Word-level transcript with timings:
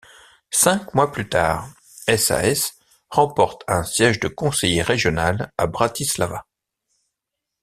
Cinq 0.49 0.95
mois 0.95 1.11
plus 1.11 1.29
tard, 1.29 1.69
SaS 2.07 2.73
remporte 3.11 3.61
un 3.67 3.83
siège 3.83 4.19
de 4.19 4.29
conseiller 4.29 4.81
régional 4.81 5.53
à 5.59 5.67
Bratislava. 5.67 6.47